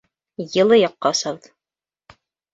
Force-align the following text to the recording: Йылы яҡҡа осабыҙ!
Йылы 0.55 0.79
яҡҡа 0.79 1.13
осабыҙ! 1.19 1.53